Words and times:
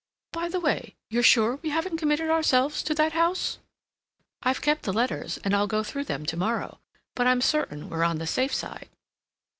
By 0.31 0.49
the 0.49 0.59
way, 0.59 0.95
you're 1.11 1.21
sure 1.21 1.57
we 1.57 1.69
haven't 1.69 1.97
committed 1.97 2.31
ourselves 2.31 2.81
to 2.81 2.95
that 2.95 3.13
house?" 3.13 3.59
"I've 4.41 4.63
kept 4.63 4.81
the 4.81 4.91
letters, 4.93 5.37
and 5.43 5.55
I'll 5.55 5.67
go 5.67 5.83
through 5.83 6.05
them 6.05 6.25
to 6.25 6.37
morrow; 6.37 6.79
but 7.13 7.27
I'm 7.27 7.39
certain 7.39 7.87
we're 7.87 8.03
on 8.03 8.17
the 8.17 8.25
safe 8.25 8.51
side." 8.55 8.89